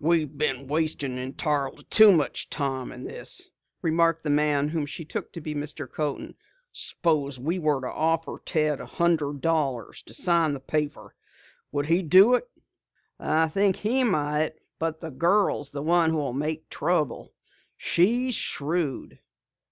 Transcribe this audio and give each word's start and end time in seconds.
"We've 0.00 0.36
been 0.36 0.66
wasting 0.66 1.18
entirely 1.18 1.84
too 1.84 2.10
much 2.10 2.50
time 2.50 2.90
in 2.90 3.04
this," 3.04 3.48
remarked 3.80 4.24
the 4.24 4.28
man 4.30 4.66
whom 4.68 4.86
she 4.86 5.04
took 5.04 5.30
to 5.34 5.40
be 5.40 5.54
Mr. 5.54 5.88
Coaten. 5.88 6.34
"Suppose 6.72 7.38
we 7.38 7.60
were 7.60 7.80
to 7.82 7.86
offer 7.92 8.40
Ted 8.44 8.80
a 8.80 8.86
hundred 8.86 9.40
dollars 9.40 10.02
to 10.06 10.14
sign 10.14 10.52
the 10.52 10.58
paper. 10.58 11.14
Would 11.70 11.86
he 11.86 12.02
do 12.02 12.34
it?" 12.34 12.50
"I 13.20 13.46
think 13.46 13.76
he 13.76 14.02
might, 14.02 14.54
but 14.80 14.98
the 14.98 15.12
girl 15.12 15.60
is 15.60 15.70
the 15.70 15.80
one 15.82 16.10
who'll 16.10 16.32
make 16.32 16.68
trouble. 16.68 17.32
She's 17.76 18.34
shrewd." 18.34 19.20